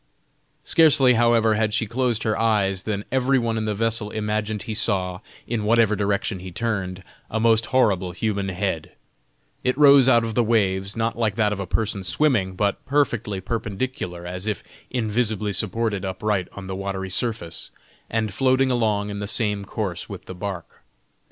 Scarcely, 0.63 1.13
however, 1.13 1.53
had 1.53 1.75
she 1.75 1.85
closed 1.85 2.23
her 2.23 2.35
eyes 2.35 2.81
than 2.89 3.05
every 3.11 3.37
one 3.37 3.55
in 3.55 3.65
the 3.65 3.75
vessel 3.75 4.09
imagined 4.09 4.63
he 4.63 4.73
saw, 4.73 5.19
in 5.45 5.63
whatever 5.63 5.95
direction 5.95 6.39
he 6.39 6.49
turned, 6.51 7.03
a 7.29 7.39
most 7.39 7.67
horrible 7.67 8.11
human 8.11 8.49
head; 8.49 8.93
it 9.63 9.77
rose 9.77 10.09
out 10.09 10.23
of 10.23 10.33
the 10.33 10.41
waves, 10.43 10.95
not 10.95 11.15
like 11.19 11.35
that 11.35 11.53
of 11.53 11.59
a 11.59 11.67
person 11.67 12.03
swimming, 12.03 12.55
but 12.55 12.83
perfectly 12.87 13.39
perpendicular 13.39 14.25
as 14.25 14.47
if 14.47 14.63
invisibly 14.89 15.53
supported 15.53 16.03
upright 16.03 16.47
on 16.53 16.65
the 16.65 16.75
watery 16.75 17.11
surface, 17.11 17.69
and 18.09 18.33
floating 18.33 18.71
along 18.71 19.11
in 19.11 19.19
the 19.19 19.27
same 19.27 19.63
course 19.65 20.09
with 20.09 20.25
the 20.25 20.33
bark. 20.33 20.81